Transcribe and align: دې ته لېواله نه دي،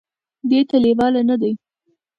دې 0.49 0.59
ته 0.69 0.75
لېواله 0.83 1.21
نه 1.29 1.35
دي، 1.41 1.51